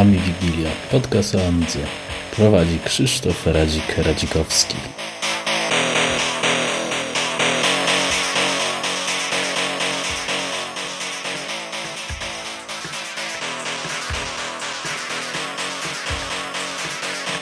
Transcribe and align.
Ami 0.00 0.18
Wigilia, 0.18 0.70
podcast 0.90 1.34
o. 1.34 1.38
Prowadzi 2.36 2.78
Krzysztof 2.84 3.46
Radzik-Radzikowski. 3.46 4.76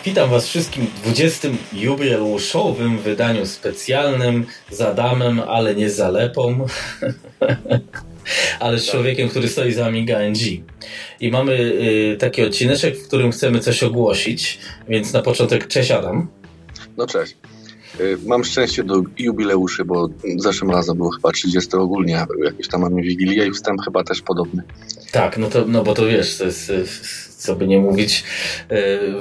Witam 0.05 0.31
Was 0.31 0.49
wszystkim 0.49 0.87
w 0.87 1.01
20. 1.01 1.49
jubileuszowym 1.73 2.99
wydaniu 2.99 3.47
specjalnym 3.47 4.47
z 4.71 4.81
Adamem, 4.81 5.41
ale 5.41 5.75
nie 5.75 5.91
z 5.91 5.97
Zalepą. 5.97 6.67
ale 8.61 8.79
z 8.79 8.91
człowiekiem, 8.91 9.29
który 9.29 9.49
stoi 9.49 9.73
za 9.73 9.87
Amiga 9.87 10.19
NG. 10.19 10.74
I 11.21 11.31
mamy 11.31 11.53
y, 11.53 12.17
taki 12.19 12.43
odcineczek, 12.43 12.97
w 12.99 13.07
którym 13.07 13.33
chcemy 13.33 13.61
coś 13.61 13.83
ogłosić, 13.83 14.59
więc 14.89 15.13
na 15.13 15.23
początek 15.23 15.67
cześć 15.67 15.91
Adam. 15.91 16.29
No 16.97 17.07
cześć. 17.07 17.37
Y, 18.01 18.19
mam 18.27 18.45
szczęście 18.45 18.85
do 18.85 19.03
jubileuszy, 19.19 19.85
bo 19.85 20.09
zeszłym 20.37 20.71
razem 20.71 20.97
było 20.97 21.11
chyba 21.11 21.33
30 21.33 21.77
ogólnie, 21.77 22.21
a 22.21 22.27
jakieś 22.45 22.69
tam 22.69 22.81
mamy 22.81 23.03
Wigilię 23.03 23.47
i 23.47 23.51
wstęp 23.51 23.81
chyba 23.85 24.05
też 24.05 24.23
podobny. 24.23 24.63
Tak, 25.13 25.39
no 25.39 25.49
to, 25.49 25.65
no 25.67 25.83
bo 25.85 25.95
to 25.95 26.07
wiesz, 26.07 26.39
to 26.39 26.45
jest, 26.45 26.71
y, 26.71 26.85
co 27.39 27.57
by 27.57 27.67
nie 27.67 27.79
mówić, 27.79 28.25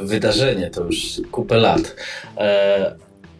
wydarzenie, 0.03 0.69
to 0.69 0.83
już 0.83 1.21
kupę 1.31 1.57
lat. 1.57 1.95
E, 2.37 2.95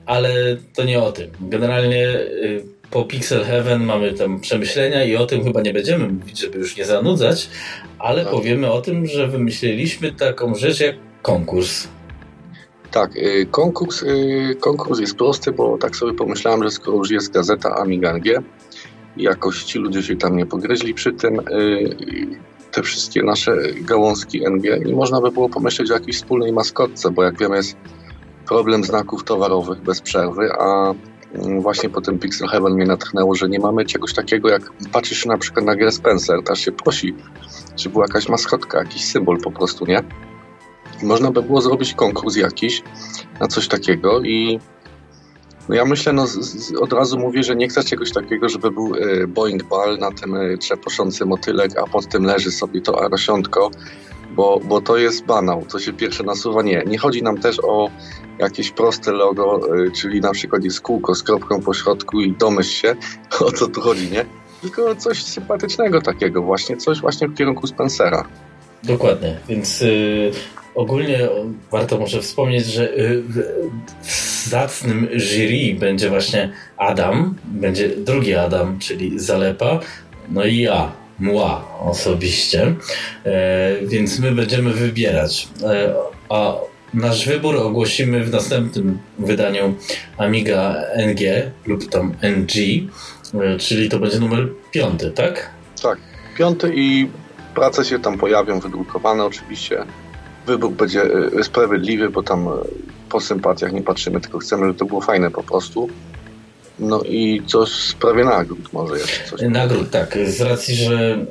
ale 0.06 0.58
to 0.76 0.84
nie 0.84 1.00
o 1.02 1.12
tym. 1.12 1.30
Generalnie 1.42 2.20
po 2.94 3.06
Pixel 3.06 3.44
Heaven 3.44 3.84
mamy 3.84 4.14
tam 4.14 4.40
przemyślenia 4.40 5.04
i 5.04 5.16
o 5.16 5.26
tym 5.26 5.44
chyba 5.44 5.62
nie 5.62 5.74
będziemy 5.74 6.09
mówić, 6.09 6.40
żeby 6.40 6.58
już 6.58 6.78
nie 6.78 6.86
zanudzać, 6.86 7.50
ale 8.00 8.23
tak. 8.23 8.34
powiemy 8.34 8.72
o 8.72 8.81
tym, 8.81 9.06
że 9.06 9.28
wymyśliliśmy 9.28 10.12
taką 10.12 10.56
rzecz 10.56 10.80
jak 10.80 10.95
konkurs. 11.22 11.88
Tak, 12.92 13.16
y, 13.16 13.48
konkurs, 13.52 14.04
y, 14.04 14.56
konkurs 14.59 15.00
jest 15.00 15.16
prosty, 15.16 15.52
bo 15.52 15.78
tak 15.78 15.95
sobie 15.95 16.14
pomyślałem, 16.14 16.64
że 16.64 16.72
skoro 16.72 16.98
już 16.98 17.12
jest 17.12 17.34
gazeta 17.34 17.76
Amiga 17.76 18.14
NG, 18.14 18.44
jakoś 19.17 19.64
ci 19.64 19.80
ludzie 19.80 20.04
się 20.04 20.16
tam 20.16 20.38
nie 20.38 20.45
pogryźli 20.45 20.94
przy 20.94 21.14
tym, 21.14 21.39
y, 21.39 21.95
te 22.72 22.84
wszystkie 22.84 23.23
nasze 23.23 23.58
gałązki 23.82 24.50
NG 24.50 24.88
i 24.88 24.94
można 24.94 25.22
by 25.22 25.32
było 25.32 25.50
pomyśleć 25.50 25.92
o 25.92 25.94
jakiejś 25.94 26.17
wspólnej 26.17 26.54
maskotce, 26.54 27.12
bo 27.12 27.23
jak 27.23 27.38
wiemy 27.38 27.56
jest 27.56 27.78
problem 28.48 28.84
znaków 28.84 29.23
towarowych 29.23 29.82
bez 29.82 30.02
przerwy, 30.02 30.50
a 30.60 30.94
właśnie 31.59 31.89
po 31.89 32.02
tym 32.02 32.20
Pixel 32.20 32.48
Heaven 32.48 32.73
mnie 32.73 32.86
natchnęło, 32.86 33.36
że 33.36 33.50
nie 33.50 33.59
mamy 33.59 33.86
czegoś 33.86 34.14
takiego, 34.14 34.50
jak 34.50 34.72
patrzysz 34.92 35.26
na 35.26 35.38
przykład 35.38 35.66
na 35.66 35.76
grę 35.76 35.92
Spencer, 35.92 36.44
też 36.44 36.59
się 36.59 36.72
prosi, 36.72 37.16
czy 37.76 37.89
była 37.89 38.06
jakaś 38.06 38.30
maskotka, 38.30 38.80
jakiś 38.80 39.06
symbol 39.06 39.38
po 39.42 39.52
prostu, 39.52 39.86
nie? 39.86 40.04
można 41.04 41.31
by 41.31 41.42
było 41.42 41.61
zrobić 41.61 41.94
konkurs 41.94 42.36
jakiś 42.36 42.84
na 43.39 43.48
coś 43.48 43.67
takiego 43.67 44.22
i 44.22 44.59
no 45.70 45.76
ja 45.76 45.86
myślę, 45.86 46.14
no 46.14 46.28
z, 46.28 46.34
z, 46.34 46.76
od 46.76 46.94
razu 46.94 47.20
mówię, 47.20 47.44
że 47.44 47.56
nie 47.56 47.67
chcę 47.67 47.84
czegoś 47.84 48.11
takiego, 48.11 48.50
żeby 48.50 48.72
był 48.72 48.95
y, 48.95 49.28
Boeing 49.28 49.64
Ball 49.64 49.98
na 49.98 50.11
tym 50.11 50.36
y, 50.36 50.58
trzeposzący 50.58 51.26
motylek, 51.26 51.72
a 51.78 51.88
pod 51.88 52.08
tym 52.08 52.23
leży 52.23 52.52
sobie 52.52 52.81
to 52.81 53.04
arosiątko, 53.06 53.72
bo, 54.36 54.59
bo 54.59 54.81
to 54.81 54.98
jest 54.98 55.26
banał, 55.26 55.66
to 55.72 55.80
się 55.80 55.94
pierwsze 55.94 56.23
nasuwa. 56.23 56.62
Nie, 56.62 56.84
nie 56.88 56.98
chodzi 56.98 57.23
nam 57.23 57.38
też 57.38 57.59
o 57.64 57.89
jakieś 58.39 58.72
proste 58.72 59.12
logo, 59.12 59.76
y, 59.78 59.92
czyli 59.92 60.22
na 60.22 60.31
przykład 60.31 60.64
jest 60.64 60.81
kółko 60.81 61.16
z 61.16 61.23
kropką 61.23 61.62
po 61.62 61.73
środku 61.73 62.22
i 62.22 62.31
domyśl 62.31 62.70
się, 62.70 62.95
o 63.48 63.52
co 63.52 63.67
tu 63.67 63.81
chodzi, 63.81 64.11
nie? 64.11 64.26
Tylko 64.61 64.95
coś 64.95 65.23
sympatycznego 65.23 66.02
takiego 66.02 66.42
właśnie, 66.42 66.78
coś 66.78 67.02
właśnie 67.02 67.28
w 67.28 67.36
kierunku 67.36 67.67
Spencera. 67.67 68.28
Dokładnie, 68.84 69.38
więc 69.50 69.81
y, 69.81 70.32
ogólnie 70.76 71.30
warto 71.71 71.98
może 71.98 72.21
wspomnieć, 72.21 72.65
że 72.65 72.98
y, 72.98 73.23
w 74.02 74.48
zacnym 74.50 75.08
jury 75.14 75.76
będzie 75.80 76.10
właśnie 76.10 76.52
Adam, 76.77 77.36
będzie 77.45 77.89
drugi 77.89 78.36
Adam, 78.36 78.80
czyli 78.80 79.20
Zalepa, 79.20 79.80
no 80.30 80.45
i 80.45 80.58
ja, 80.58 80.92
Mła 81.20 81.80
osobiście, 81.80 82.76
e, 83.26 83.86
więc 83.86 84.20
my 84.20 84.32
będziemy 84.32 84.74
wybierać. 84.74 85.48
E, 85.64 85.94
a 86.30 86.54
nasz 86.94 87.28
wybór 87.28 87.56
ogłosimy 87.56 88.24
w 88.24 88.32
następnym 88.32 89.00
wydaniu 89.20 89.76
Amiga 90.18 90.76
NG 90.96 91.52
lub 91.66 91.90
tam 91.90 92.16
NG, 92.22 92.56
e, 93.34 93.58
czyli 93.58 93.90
to 93.90 94.00
będzie 94.00 94.20
numer 94.20 94.50
piąty, 94.72 95.12
tak? 95.12 95.50
Tak, 95.82 95.98
piąty 96.38 96.72
i 96.76 97.10
prace 97.56 97.86
się 97.86 98.00
tam 98.00 98.18
pojawią, 98.18 98.60
wydrukowane 98.60 99.26
oczywiście. 99.26 99.86
Wybór 100.48 100.72
będzie 100.72 101.02
sprawiedliwy, 101.44 102.10
bo 102.10 102.24
tam 102.24 102.50
po 103.10 103.20
sympatiach 103.22 103.74
nie 103.74 103.82
patrzymy, 103.82 104.22
tylko 104.22 104.40
chcemy, 104.40 104.66
żeby 104.66 104.80
to 104.80 104.86
było 104.86 105.02
fajne 105.02 105.32
po 105.32 105.44
prostu. 105.44 105.90
No 106.80 107.02
i 107.02 107.42
coś 107.48 107.70
prawie 108.00 108.23
nagród 108.26 108.73
może 108.73 108.98
jeszcze 108.98 109.30
coś. 109.30 109.42
Nagród, 109.42 109.89
tak. 109.89 110.17
Z 110.28 110.42
racji, 110.42 110.76
że 110.76 111.26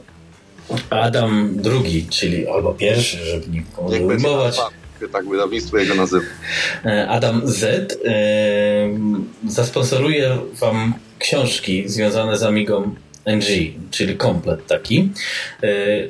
Adam 0.90 1.50
drugi, 1.56 2.06
czyli 2.10 2.48
albo 2.48 2.74
pierwszy, 2.74 3.16
żeby 3.16 3.46
nikogo 3.48 3.90
nie 3.90 4.00
ujmować. 4.00 4.60
Tak 5.12 5.28
wydawnictwo 5.28 5.78
jego 5.78 5.94
nazywa. 5.94 6.24
E, 6.84 7.08
Adam 7.08 7.42
Z 7.44 7.62
e, 8.04 8.18
zasponsoruje 9.48 10.38
wam 10.60 10.94
książki 11.18 11.88
związane 11.88 12.36
z 12.36 12.42
Amigą 12.42 12.94
NG, 13.26 13.46
czyli 13.90 14.16
komplet 14.16 14.66
taki. 14.66 15.10
E, 15.62 15.68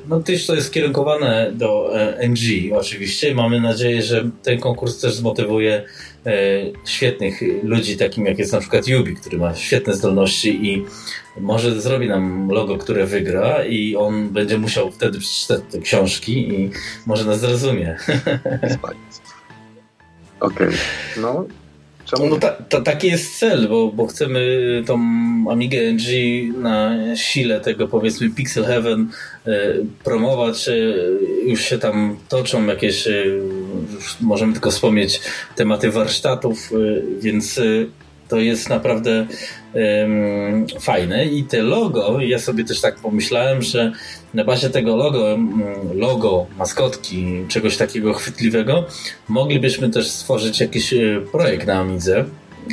no 0.08 0.20
też 0.20 0.46
to 0.46 0.54
jest 0.54 0.66
skierunkowane 0.66 1.52
do 1.54 1.92
NG 2.28 2.72
oczywiście. 2.74 3.34
Mamy 3.34 3.60
nadzieję, 3.60 4.02
że 4.02 4.30
ten 4.42 4.60
konkurs 4.60 5.00
też 5.00 5.14
zmotywuje 5.14 5.84
świetnych 6.84 7.40
ludzi, 7.62 7.96
takim 7.96 8.26
jak 8.26 8.38
jest 8.38 8.52
na 8.52 8.60
przykład 8.60 8.86
Yubi, 8.86 9.16
który 9.16 9.38
ma 9.38 9.54
świetne 9.54 9.94
zdolności 9.94 10.66
i 10.66 10.84
może 11.40 11.80
zrobi 11.80 12.08
nam 12.08 12.48
logo, 12.48 12.78
które 12.78 13.06
wygra 13.06 13.64
i 13.64 13.96
on 13.96 14.28
będzie 14.28 14.58
musiał 14.58 14.90
wtedy 14.90 15.18
przeczytać 15.18 15.60
te 15.70 15.78
książki 15.78 16.48
i 16.54 16.70
może 17.06 17.24
nas 17.24 17.40
zrozumie. 17.40 17.96
Okej, 20.40 20.68
okay. 20.68 20.78
no 21.16 21.46
Czemu? 22.16 22.28
No 22.28 22.38
ta, 22.38 22.50
ta, 22.50 22.80
taki 22.80 23.06
jest 23.06 23.38
cel, 23.38 23.68
bo, 23.68 23.92
bo 23.92 24.06
chcemy 24.06 24.82
tą 24.86 24.98
Amigę 25.50 25.92
NG 25.92 26.06
na 26.58 26.96
sile 27.16 27.60
tego 27.60 27.88
powiedzmy 27.88 28.30
Pixel 28.30 28.64
Heaven 28.64 29.08
e, 29.46 29.74
promować. 30.04 30.68
E, 30.68 30.74
już 31.46 31.60
się 31.60 31.78
tam 31.78 32.16
toczą 32.28 32.66
jakieś, 32.66 33.06
e, 33.06 33.24
możemy 34.20 34.52
tylko 34.52 34.70
wspomnieć, 34.70 35.20
tematy 35.56 35.90
warsztatów, 35.90 36.70
e, 36.72 36.76
więc 37.20 37.58
e, 37.58 37.62
to 38.32 38.40
jest 38.40 38.68
naprawdę 38.68 39.26
um, 39.74 40.66
fajne. 40.80 41.26
I 41.26 41.44
te 41.44 41.62
logo, 41.62 42.20
ja 42.20 42.38
sobie 42.38 42.64
też 42.64 42.80
tak 42.80 42.96
pomyślałem, 42.96 43.62
że 43.62 43.92
na 44.34 44.44
bazie 44.44 44.70
tego 44.70 44.96
logo, 44.96 45.38
logo, 45.94 46.46
maskotki, 46.58 47.26
czegoś 47.48 47.76
takiego 47.76 48.14
chwytliwego, 48.14 48.84
moglibyśmy 49.28 49.90
też 49.90 50.10
stworzyć 50.10 50.60
jakiś 50.60 50.92
e, 50.92 51.20
projekt 51.32 51.66
na 51.66 51.80
Amidze. 51.80 52.24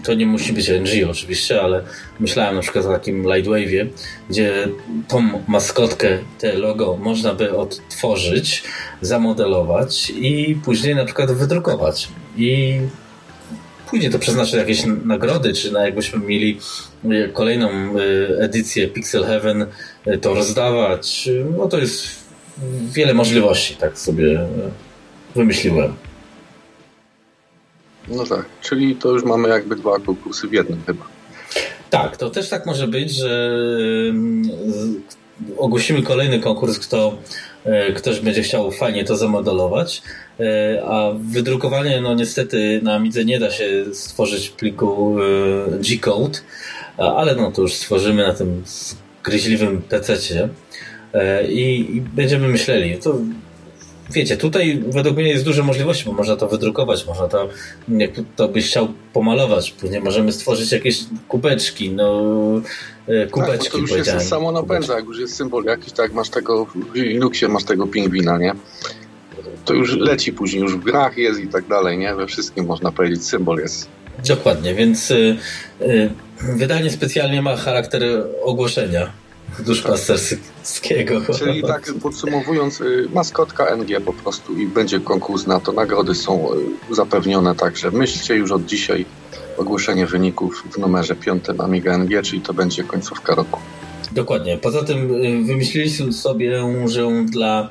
To 0.03 0.13
nie 0.13 0.25
musi 0.25 0.53
być 0.53 0.69
NG 0.69 1.09
oczywiście, 1.09 1.61
ale 1.61 1.83
myślałem 2.19 2.55
na 2.55 2.61
przykład 2.61 2.85
o 2.85 2.91
takim 2.91 3.23
Lightwave'ie, 3.23 3.87
gdzie 4.29 4.67
tą 5.07 5.43
maskotkę, 5.47 6.17
te 6.39 6.53
logo 6.53 6.97
można 6.97 7.33
by 7.33 7.57
odtworzyć, 7.57 8.63
zamodelować 9.01 10.09
i 10.15 10.57
później 10.65 10.95
na 10.95 11.05
przykład 11.05 11.31
wydrukować. 11.31 12.07
I 12.37 12.79
pójdzie 13.89 14.09
to 14.09 14.19
przeznaczyć 14.19 14.53
jakieś 14.53 14.83
nagrody, 15.05 15.53
czy 15.53 15.71
na 15.71 15.85
jakbyśmy 15.85 16.19
mieli 16.19 16.59
e, 17.05 17.27
kolejną 17.27 17.69
e, 17.69 17.93
edycję 18.39 18.87
Pixel 18.87 19.25
Heaven, 19.25 19.65
e, 20.05 20.17
to 20.17 20.33
rozdawać. 20.33 21.29
No 21.57 21.67
to 21.67 21.79
jest 21.79 22.07
wiele 22.93 23.13
możliwości, 23.13 23.75
tak 23.75 23.99
sobie 23.99 24.39
wymyśliłem. 25.35 25.93
No 28.09 28.25
tak, 28.25 28.45
czyli 28.61 28.95
to 28.95 29.11
już 29.11 29.23
mamy 29.23 29.49
jakby 29.49 29.75
dwa 29.75 29.99
konkursy 29.99 30.47
w 30.47 30.53
jednym 30.53 30.81
chyba. 30.85 31.05
Tak, 31.89 32.17
to 32.17 32.29
też 32.29 32.49
tak 32.49 32.65
może 32.65 32.87
być, 32.87 33.11
że 33.11 33.61
ogłosimy 35.57 36.01
kolejny 36.03 36.39
konkurs, 36.39 36.79
kto 36.79 37.17
ktoś 37.95 38.19
będzie 38.19 38.43
chciał 38.43 38.71
fajnie 38.71 39.05
to 39.05 39.17
zamodelować, 39.17 40.01
E, 40.39 40.81
a 40.85 41.11
wydrukowanie, 41.31 42.01
no 42.01 42.13
niestety 42.13 42.79
na 42.83 42.95
Amidze 42.95 43.25
nie 43.25 43.39
da 43.39 43.51
się 43.51 43.85
stworzyć 43.93 44.49
pliku 44.49 45.15
e, 45.19 45.79
G-Code, 45.79 46.39
ale 46.97 47.35
no 47.35 47.51
to 47.51 47.61
już 47.61 47.73
stworzymy 47.73 48.27
na 48.27 48.33
tym 48.33 48.63
gryźliwym 49.23 49.81
PC-cie 49.81 50.49
e, 51.13 51.47
i, 51.51 51.95
i 51.97 52.01
będziemy 52.01 52.47
myśleli. 52.47 52.97
To 52.97 53.19
wiecie, 54.11 54.37
tutaj 54.37 54.83
według 54.87 55.17
mnie 55.17 55.29
jest 55.29 55.45
dużo 55.45 55.63
możliwości, 55.63 56.05
bo 56.05 56.11
można 56.11 56.35
to 56.35 56.47
wydrukować, 56.47 57.07
można 57.07 57.27
to, 57.27 57.49
jak 57.87 58.11
to 58.35 58.47
byś 58.47 58.67
chciał 58.67 58.87
pomalować, 59.13 59.71
później 59.71 60.01
możemy 60.01 60.31
stworzyć 60.31 60.71
jakieś 60.71 60.99
kubeczki, 61.27 61.91
no 61.91 62.23
kubeczki. 63.31 63.63
Tak, 63.63 63.71
to 63.71 63.77
już 63.77 63.91
jest 63.91 64.29
samo 64.29 64.51
napędza, 64.51 64.95
jak 64.95 65.05
już 65.05 65.19
jest 65.19 65.35
symbol 65.35 65.63
jakiś, 65.63 65.93
tak 65.93 66.13
masz 66.13 66.29
tego, 66.29 66.65
w 66.65 66.95
Linuxie 66.95 67.47
masz 67.47 67.63
tego 67.63 67.87
pingwina, 67.87 68.37
nie? 68.37 68.55
to 69.69 69.73
już 69.73 69.95
leci 69.95 70.33
później, 70.33 70.61
już 70.61 70.75
w 70.75 70.83
grach 70.83 71.17
jest 71.17 71.39
i 71.39 71.47
tak 71.47 71.67
dalej, 71.67 71.97
nie? 71.97 72.15
We 72.15 72.27
wszystkim 72.27 72.65
można 72.65 72.91
powiedzieć, 72.91 73.25
symbol 73.25 73.57
jest. 73.57 73.87
Dokładnie, 74.27 74.75
więc 74.75 75.11
y, 75.11 75.37
y, 75.81 76.09
wydanie 76.41 76.91
specjalnie 76.91 77.41
ma 77.41 77.55
charakter 77.55 78.03
ogłoszenia 78.43 79.11
duszpasterskiego. 79.63 81.21
Czyli 81.39 81.63
tak 81.63 81.93
podsumowując, 82.01 82.81
y, 82.81 83.07
maskotka 83.13 83.75
NG 83.75 84.01
po 84.05 84.13
prostu 84.13 84.57
i 84.57 84.67
będzie 84.67 84.99
konkurs 84.99 85.47
na 85.47 85.59
to. 85.59 85.71
Nagrody 85.71 86.15
są 86.15 86.53
y, 86.91 86.95
zapewnione, 86.95 87.55
także 87.55 87.91
myślcie 87.91 88.35
już 88.35 88.51
od 88.51 88.65
dzisiaj 88.65 89.05
ogłoszenie 89.57 90.05
wyników 90.05 90.63
w 90.71 90.77
numerze 90.77 91.15
5 91.15 91.43
Amiga 91.57 91.97
NG, 91.97 92.21
czyli 92.23 92.41
to 92.41 92.53
będzie 92.53 92.83
końcówka 92.83 93.35
roku. 93.35 93.59
Dokładnie. 94.11 94.57
Poza 94.57 94.83
tym 94.83 95.15
y, 95.15 95.43
wymyśliliśmy 95.43 96.13
sobie, 96.13 96.63
że 96.85 97.25
dla 97.25 97.69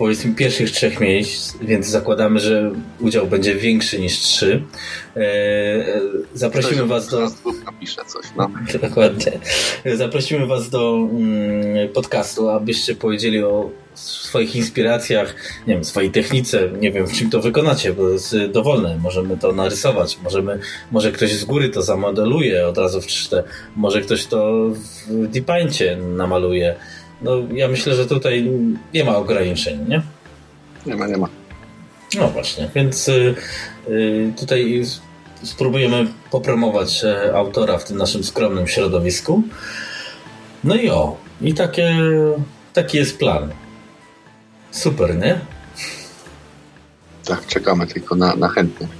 powiedzmy 0.00 0.34
pierwszych 0.34 0.70
trzech 0.70 1.00
miejsc, 1.00 1.56
więc 1.62 1.86
zakładamy, 1.86 2.40
że 2.40 2.72
udział 3.00 3.26
będzie 3.26 3.54
większy 3.54 4.00
niż 4.00 4.18
trzy. 4.18 4.62
E, 5.16 5.20
zaprosimy 6.34 6.86
Was 6.86 7.08
do. 7.08 7.30
Napiszę 7.64 8.02
coś, 8.06 8.26
no. 8.36 8.50
Dokładnie. 8.82 9.32
Zaprosimy 9.94 10.46
Was 10.46 10.70
do 10.70 11.08
mm, 11.10 11.88
podcastu, 11.88 12.48
abyście 12.48 12.94
powiedzieli 12.94 13.42
o 13.42 13.70
swoich 13.94 14.56
inspiracjach, 14.56 15.34
nie 15.66 15.74
wiem, 15.74 15.84
swojej 15.84 16.10
technice, 16.10 16.68
nie 16.80 16.92
wiem 16.92 17.06
w 17.06 17.12
czym 17.12 17.30
to 17.30 17.40
wykonacie, 17.40 17.92
bo 17.92 18.08
jest 18.08 18.36
dowolne. 18.52 18.98
Możemy 19.02 19.36
to 19.36 19.52
narysować, 19.52 20.18
możemy, 20.22 20.58
może 20.90 21.12
ktoś 21.12 21.32
z 21.32 21.44
góry 21.44 21.68
to 21.68 21.82
zamodeluje 21.82 22.68
od 22.68 22.78
razu 22.78 23.00
w 23.00 23.06
3D, 23.06 23.42
może 23.76 24.00
ktoś 24.00 24.26
to 24.26 24.52
w 25.08 25.26
Deepaincie 25.26 25.96
namaluje 25.96 26.76
no 27.22 27.36
ja 27.54 27.68
myślę, 27.68 27.94
że 27.94 28.06
tutaj 28.06 28.50
nie 28.94 29.04
ma 29.04 29.16
ograniczeń, 29.16 29.88
nie? 29.88 30.02
Nie 30.86 30.96
ma, 30.96 31.06
nie 31.06 31.16
ma. 31.16 31.28
No 32.14 32.28
właśnie, 32.28 32.70
więc 32.74 33.08
y, 33.08 33.34
y, 33.88 34.32
tutaj 34.38 34.84
spróbujemy 35.42 36.06
popromować 36.30 37.04
e, 37.04 37.36
autora 37.36 37.78
w 37.78 37.84
tym 37.84 37.96
naszym 37.96 38.24
skromnym 38.24 38.66
środowisku. 38.66 39.42
No 40.64 40.74
i 40.74 40.90
o, 40.90 41.16
i 41.40 41.54
takie, 41.54 41.96
taki 42.72 42.98
jest 42.98 43.18
plan. 43.18 43.50
Super, 44.70 45.18
nie? 45.18 45.40
Tak, 47.24 47.46
czekamy 47.46 47.86
tylko 47.86 48.14
na, 48.14 48.36
na 48.36 48.48
chętnych. 48.48 48.90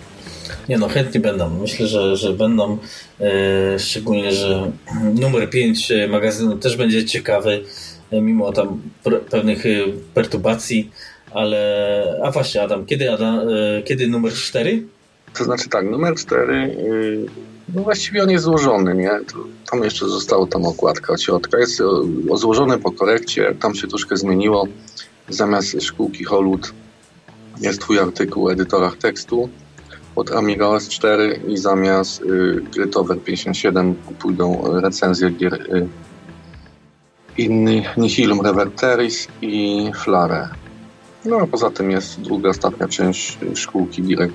Nie 0.69 0.79
no, 0.79 0.89
chętni 0.89 1.21
będą. 1.21 1.51
Myślę, 1.51 1.87
że, 1.87 2.17
że 2.17 2.33
będą. 2.33 2.79
E, 3.21 3.79
szczególnie, 3.79 4.33
że 4.33 4.71
numer 5.15 5.51
5 5.51 5.93
magazynu 6.09 6.57
też 6.57 6.77
będzie 6.77 7.05
ciekawy 7.05 7.65
mimo 8.13 8.53
tam 8.53 8.83
pewnych 9.31 9.67
y, 9.67 9.85
perturbacji, 10.15 10.91
ale... 11.31 12.21
A 12.25 12.31
właśnie 12.31 12.63
Adam, 12.63 12.87
kiedy, 12.87 13.13
Adam, 13.13 13.49
y, 13.49 13.83
kiedy 13.85 14.09
numer 14.09 14.33
4? 14.33 14.83
To 15.39 15.45
znaczy 15.45 15.69
tak, 15.69 15.91
numer 15.91 16.15
4, 16.15 16.55
y, 16.55 17.27
no 17.75 17.83
właściwie 17.83 18.23
on 18.23 18.31
jest 18.31 18.45
złożony, 18.45 18.95
nie? 18.95 19.11
Tam 19.71 19.85
jeszcze 19.85 20.09
została 20.09 20.47
tam 20.47 20.67
okładka 20.67 21.17
ciotka, 21.17 21.59
jest 21.59 21.83
złożony 22.35 22.79
po 22.79 22.93
korekcie, 22.93 23.55
tam 23.61 23.75
się 23.75 23.89
troszkę 23.89 24.17
zmieniło. 24.17 24.67
Zamiast 25.29 25.83
szkółki 25.83 26.25
Hollywood 26.25 26.73
jest 27.61 27.81
twój 27.81 27.99
artykuł 27.99 28.47
o 28.47 28.53
edytorach 28.53 28.97
tekstu 28.97 29.49
od 30.17 30.31
Amiga 30.31 30.67
OS 30.67 30.89
4 30.89 31.41
i 31.49 31.57
zamiast 31.57 32.23
y, 32.23 32.63
Grytover 32.75 33.19
57 33.19 33.95
pójdą 33.95 34.63
recenzje 34.81 35.31
gier 35.31 35.55
y, 35.55 35.89
inny 37.41 37.83
Nihilum 37.97 38.41
Reverteris 38.41 39.29
i 39.43 39.91
Flare. 39.95 40.49
No 41.25 41.37
a 41.37 41.47
poza 41.47 41.71
tym 41.71 41.91
jest 41.91 42.21
druga, 42.21 42.49
ostatnia 42.49 42.89
część 42.89 43.39
szkółki 43.55 44.03
Direct 44.03 44.35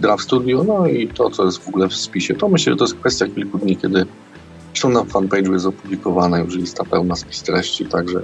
Draft 0.00 0.24
Studio, 0.24 0.64
no 0.64 0.86
i 0.86 1.08
to, 1.08 1.30
co 1.30 1.44
jest 1.44 1.64
w 1.64 1.68
ogóle 1.68 1.88
w 1.88 1.94
spisie. 1.94 2.34
To 2.34 2.48
myślę, 2.48 2.72
że 2.72 2.76
to 2.76 2.84
jest 2.84 2.94
kwestia 2.94 3.26
kilku 3.26 3.58
dni, 3.58 3.76
kiedy 3.76 4.06
zresztą 4.68 4.88
na 4.88 5.00
fanpage'u 5.00 5.52
jest 5.52 5.66
opublikowana 5.66 6.38
już 6.38 6.56
lista 6.56 6.84
pełna 6.84 7.16
spis 7.16 7.42
treści, 7.42 7.86
także 7.86 8.20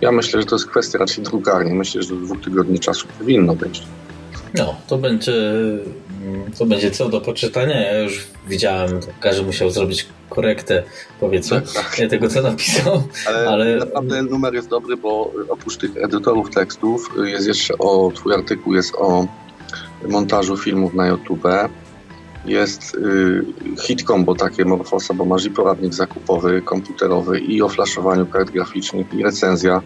ja 0.00 0.12
myślę, 0.12 0.40
że 0.40 0.46
to 0.46 0.54
jest 0.54 0.66
kwestia 0.66 0.98
raczej 0.98 1.24
drukarni. 1.24 1.74
Myślę, 1.74 2.02
że 2.02 2.08
do 2.08 2.20
dwóch 2.20 2.40
tygodni 2.40 2.78
czasu 2.78 3.06
powinno 3.18 3.54
być. 3.54 3.82
No, 4.54 4.74
to 4.86 4.98
będzie, 4.98 5.32
to 6.58 6.66
będzie 6.66 6.90
co 6.90 7.08
do 7.08 7.20
poczytania. 7.20 7.80
Ja 7.80 7.98
już 7.98 8.26
widziałem, 8.48 9.00
każdy 9.20 9.42
musiał 9.42 9.70
zrobić 9.70 10.06
korektę, 10.28 10.82
powiedzmy, 11.20 11.60
tak, 11.60 11.96
tak. 11.96 12.10
tego, 12.10 12.28
co 12.28 12.42
napisał. 12.42 13.02
Ale, 13.26 13.48
ale, 13.48 13.76
naprawdę 13.76 14.22
numer 14.22 14.54
jest 14.54 14.68
dobry, 14.68 14.96
bo 14.96 15.32
oprócz 15.48 15.76
tych 15.76 15.96
edytorów 15.96 16.50
tekstów 16.50 17.10
jest 17.24 17.46
jeszcze 17.46 17.78
o, 17.78 18.12
twój 18.14 18.34
artykuł 18.34 18.74
jest 18.74 18.94
o 18.94 19.26
montażu 20.08 20.56
filmów 20.56 20.94
na 20.94 21.06
YouTube. 21.06 21.48
Jest 22.44 22.94
y, 22.94 23.44
hit 23.82 24.02
combo 24.02 24.34
takie 24.34 24.64
Morfosa, 24.64 25.14
bo 25.14 25.24
masz 25.24 25.44
i 25.44 25.50
poradnik 25.50 25.94
zakupowy, 25.94 26.62
komputerowy 26.62 27.38
i 27.38 27.62
o 27.62 27.68
flaszowaniu 27.68 28.26
kart 28.26 28.50
graficznych 28.50 29.14
i 29.14 29.22
recenzja 29.22 29.82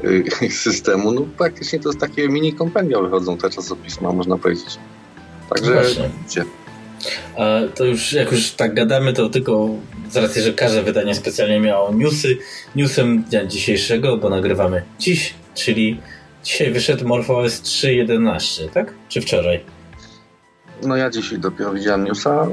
systemu. 0.50 1.12
No 1.12 1.26
praktycznie 1.38 1.80
to 1.80 1.88
jest 1.88 2.00
takie 2.00 2.28
mini 2.28 2.52
kompendia 2.52 3.00
wychodzą 3.00 3.36
te 3.36 3.50
czasopisma, 3.50 4.12
można 4.12 4.38
powiedzieć. 4.38 4.78
Także 5.50 5.82
no 5.98 6.04
a 7.36 7.60
to 7.74 7.84
już, 7.84 8.12
jak 8.12 8.32
już 8.32 8.50
tak 8.50 8.74
gadamy, 8.74 9.12
to 9.12 9.28
tylko 9.28 9.68
z 10.10 10.16
racji, 10.16 10.42
że 10.42 10.52
każde 10.52 10.82
wydanie 10.82 11.14
specjalnie 11.14 11.60
miało 11.60 11.94
newsy. 11.94 12.38
Newsem 12.76 13.22
dnia 13.22 13.46
dzisiejszego, 13.46 14.16
bo 14.16 14.30
nagrywamy 14.30 14.82
dziś, 14.98 15.34
czyli 15.54 16.00
dzisiaj 16.44 16.72
wyszedł 16.72 17.08
MorphOS 17.08 17.62
3.11, 17.62 18.68
tak? 18.68 18.94
Czy 19.08 19.20
wczoraj? 19.20 19.60
No 20.82 20.96
ja 20.96 21.10
dzisiaj 21.10 21.38
dopiero 21.38 21.72
widziałem 21.72 22.04
newsa. 22.04 22.48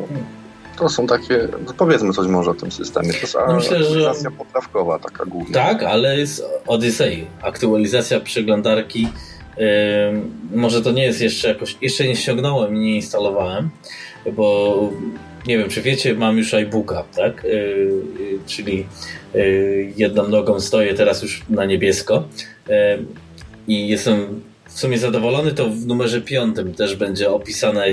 To 0.78 0.90
są 0.90 1.08
takie, 1.08 1.48
no 1.66 1.74
powiedzmy 1.78 2.14
coś 2.14 2.28
może 2.28 2.52
o 2.52 2.54
tym 2.54 2.72
systemie. 2.72 3.14
To 3.14 3.18
jest 3.18 3.38
no 3.48 3.56
myślę, 3.56 3.78
aktualizacja 3.78 4.30
że... 4.30 4.36
poprawkowa 4.38 5.00
taka 5.00 5.26
główna. 5.26 5.54
Tak, 5.54 5.84
ale 5.84 6.20
jest 6.20 6.44
Odyssey. 6.68 7.28
Aktualizacja 7.42 8.20
przeglądarki 8.20 9.08
może 10.52 10.82
to 10.82 10.92
nie 10.92 11.04
jest 11.04 11.22
jeszcze 11.22 11.48
jakoś, 11.48 11.78
jeszcze 11.82 12.08
nie 12.08 12.16
ściągnąłem 12.16 12.76
i 12.76 12.80
nie 12.80 12.96
instalowałem, 12.96 13.70
bo 14.34 14.90
nie 15.48 15.58
wiem, 15.58 15.70
czy 15.70 15.82
wiecie, 15.82 16.14
mam 16.14 16.38
już 16.38 16.54
iBooka, 16.54 17.04
tak? 17.16 17.44
Yy, 17.44 18.40
czyli 18.48 18.86
yy, 19.34 19.94
jedną 19.98 20.28
nogą 20.28 20.60
stoję 20.60 20.94
teraz 20.94 21.22
już 21.22 21.44
na 21.50 21.66
niebiesko 21.66 22.24
yy, 22.68 22.76
i 23.68 23.88
jestem 23.88 24.42
w 24.74 24.80
sumie 24.80 24.98
zadowolony, 24.98 25.52
to 25.52 25.70
w 25.70 25.86
numerze 25.86 26.22
piątym 26.22 26.74
też 26.74 26.96
będzie 26.96 27.30
opisane, 27.30 27.86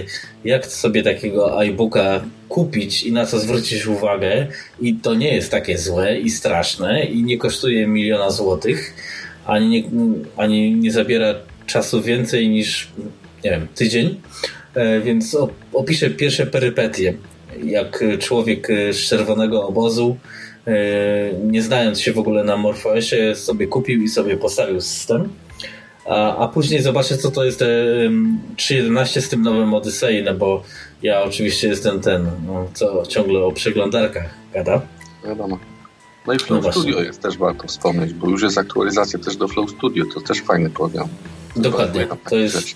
jak 0.44 0.66
sobie 0.66 1.02
takiego 1.02 1.62
iBooka 1.64 2.24
kupić 2.48 3.02
i 3.02 3.12
na 3.12 3.26
co 3.26 3.38
zwrócić 3.38 3.86
uwagę. 3.86 4.46
I 4.80 4.94
to 4.94 5.14
nie 5.14 5.34
jest 5.34 5.50
takie 5.50 5.78
złe 5.78 6.18
i 6.18 6.30
straszne 6.30 7.04
i 7.04 7.22
nie 7.22 7.38
kosztuje 7.38 7.86
miliona 7.86 8.30
złotych, 8.30 8.94
ani 9.46 9.68
nie, 9.68 9.82
ani 10.36 10.74
nie 10.74 10.92
zabiera 10.92 11.34
czasu 11.66 12.02
więcej 12.02 12.48
niż, 12.48 12.88
nie 13.44 13.50
wiem, 13.50 13.66
tydzień. 13.74 14.20
E, 14.74 15.00
więc 15.00 15.36
opiszę 15.72 16.10
pierwsze 16.10 16.46
perypetie. 16.46 17.14
Jak 17.64 18.04
człowiek 18.18 18.68
z 18.92 18.96
czerwonego 18.96 19.66
obozu, 19.66 20.16
e, 20.66 20.72
nie 21.44 21.62
znając 21.62 22.00
się 22.00 22.12
w 22.12 22.18
ogóle 22.18 22.44
na 22.44 22.56
MorphOSie, 22.56 23.34
sobie 23.34 23.66
kupił 23.66 24.02
i 24.02 24.08
sobie 24.08 24.36
postawił 24.36 24.80
system. 24.80 25.28
A, 26.06 26.36
a 26.36 26.48
później 26.48 26.82
zobaczę, 26.82 27.18
co 27.18 27.30
to 27.30 27.44
jest 27.44 27.58
te 27.58 27.66
3.11 28.56 29.20
z 29.20 29.28
tym 29.28 29.42
nowym 29.42 29.74
Odyssey, 29.74 30.22
no 30.24 30.34
bo 30.34 30.62
ja 31.02 31.22
oczywiście 31.22 31.68
jestem 31.68 32.00
ten, 32.00 32.30
no, 32.46 32.68
co 32.74 33.06
ciągle 33.06 33.40
o 33.40 33.52
przeglądarkach 33.52 34.34
gada. 34.52 34.80
Wiadomo. 35.24 35.58
No 36.26 36.32
i 36.32 36.38
Flow 36.38 36.64
no 36.64 36.72
Studio 36.72 37.02
jest 37.02 37.22
też 37.22 37.38
warto 37.38 37.66
wspomnieć, 37.66 38.12
bo 38.12 38.28
już 38.28 38.42
jest 38.42 38.58
aktualizacja 38.58 39.18
też 39.18 39.36
do 39.36 39.48
Flow 39.48 39.70
Studio, 39.70 40.04
to 40.14 40.20
też 40.20 40.40
fajny 40.40 40.70
program. 40.70 41.08
Dokładnie. 41.56 42.06
To 42.28 42.36
jest, 42.36 42.74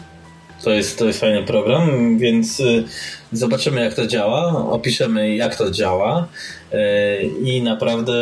to 0.64 0.71
jest, 0.71 0.99
to 0.99 1.04
jest 1.04 1.21
fajny 1.21 1.43
program, 1.43 2.19
więc 2.19 2.61
y, 2.61 2.85
zobaczymy 3.33 3.85
jak 3.85 3.95
to 3.95 4.07
działa, 4.07 4.71
opiszemy 4.71 5.37
jak 5.37 5.57
to 5.57 5.71
działa 5.71 6.28
y, 6.73 6.76
i 7.45 7.62
naprawdę 7.62 8.12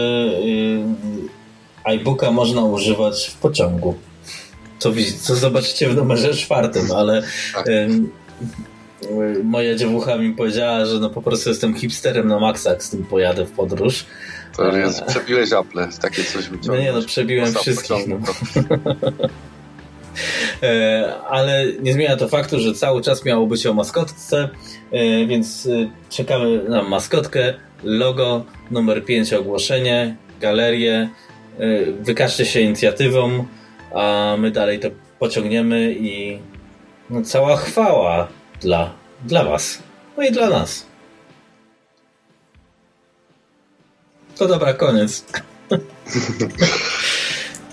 y, 1.84 1.92
iBooka 1.94 2.30
można 2.30 2.62
używać 2.62 3.28
w 3.28 3.36
pociągu. 3.36 3.94
Co, 4.82 4.92
co 5.20 5.36
zobaczycie 5.36 5.88
w 5.88 5.96
numerze 5.96 6.34
czwartym, 6.34 6.92
ale 6.96 7.22
tak. 7.54 7.66
moja 9.44 9.74
dziewucha 9.74 10.16
mi 10.16 10.32
powiedziała, 10.32 10.84
że 10.84 10.98
no 10.98 11.10
po 11.10 11.22
prostu 11.22 11.48
jestem 11.48 11.74
hipsterem 11.74 12.28
na 12.28 12.40
maksa, 12.40 12.70
jak 12.70 12.82
z 12.82 12.90
tym 12.90 13.04
pojadę 13.04 13.46
w 13.46 13.50
podróż. 13.50 14.06
To 14.56 14.76
jest, 14.76 15.02
przebiłeś 15.02 15.52
Apple, 15.52 15.78
takie 16.00 16.24
coś 16.24 16.48
wyciągnąć. 16.48 16.66
No 16.66 16.76
nie 16.76 16.92
no, 16.92 17.02
przebiłem 17.02 17.54
wszystkich. 17.54 18.06
No. 18.08 18.18
E, 20.62 21.14
ale 21.28 21.66
nie 21.82 21.92
zmienia 21.92 22.16
to 22.16 22.28
faktu, 22.28 22.60
że 22.60 22.74
cały 22.74 23.02
czas 23.02 23.24
miało 23.24 23.46
być 23.46 23.66
o 23.66 23.74
maskotce, 23.74 24.48
e, 24.90 25.26
więc 25.26 25.66
e, 25.66 25.90
czekamy 26.10 26.62
na 26.68 26.82
maskotkę, 26.82 27.54
logo, 27.82 28.44
numer 28.70 29.04
5 29.04 29.32
ogłoszenie, 29.32 30.16
galerię. 30.40 31.08
Wykażcie 32.00 32.44
się 32.44 32.60
inicjatywą, 32.60 33.46
a 33.94 34.36
my 34.38 34.50
dalej 34.50 34.80
to 34.80 34.88
pociągniemy 35.18 35.92
i 35.92 36.38
no, 37.10 37.22
cała 37.22 37.56
chwała 37.56 38.28
dla, 38.60 38.92
dla 39.24 39.44
Was. 39.44 39.78
No 40.16 40.22
i 40.24 40.32
dla 40.32 40.50
nas. 40.50 40.86
To 44.36 44.48
dobra, 44.48 44.74
koniec. 44.74 45.24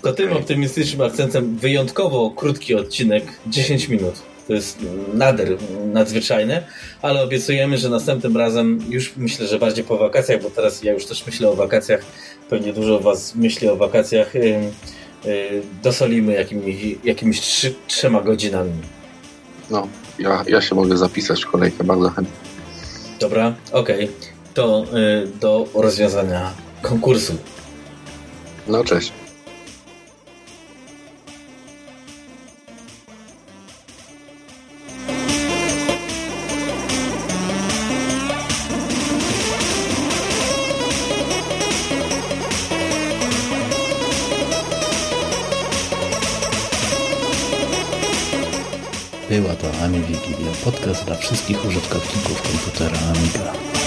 To 0.01 0.13
tym 0.13 0.33
optymistycznym 0.33 1.01
akcentem 1.01 1.55
wyjątkowo 1.55 2.31
krótki 2.31 2.75
odcinek, 2.75 3.23
10 3.47 3.89
minut. 3.89 4.13
To 4.47 4.53
jest 4.53 4.79
nader 5.13 5.57
nadzwyczajne, 5.93 6.63
ale 7.01 7.23
obiecujemy, 7.23 7.77
że 7.77 7.89
następnym 7.89 8.37
razem 8.37 8.79
już 8.89 9.13
myślę, 9.17 9.47
że 9.47 9.59
bardziej 9.59 9.83
po 9.83 9.97
wakacjach, 9.97 10.41
bo 10.41 10.49
teraz 10.49 10.83
ja 10.83 10.93
już 10.93 11.05
też 11.05 11.25
myślę 11.25 11.49
o 11.49 11.55
wakacjach, 11.55 12.01
pewnie 12.49 12.73
dużo 12.73 12.99
Was 12.99 13.35
myśli 13.35 13.69
o 13.69 13.75
wakacjach, 13.75 14.33
dosolimy 15.83 16.33
jakimiś, 16.33 16.75
jakimiś 17.03 17.41
trzy, 17.41 17.75
trzema 17.87 18.21
godzinami. 18.21 18.73
No, 19.69 19.87
ja, 20.19 20.43
ja 20.47 20.61
się 20.61 20.75
mogę 20.75 20.97
zapisać 20.97 21.43
w 21.43 21.47
kolejkę 21.47 21.83
bardzo 21.83 22.09
chętnie. 22.09 22.35
Dobra, 23.19 23.53
okej. 23.71 24.03
Okay. 24.05 24.15
To 24.53 24.85
yy, 24.93 25.27
do 25.39 25.67
rozwiązania 25.73 26.51
konkursu. 26.81 27.35
No, 28.67 28.83
cześć. 28.83 29.11
Była 49.29 49.55
to 49.55 49.67
Ami 49.83 49.99
Wigilia, 49.99 50.51
podcast 50.63 51.05
dla 51.05 51.15
wszystkich 51.15 51.65
użytkowników 51.65 52.41
komputera 52.41 52.97
Amiga. 52.97 53.78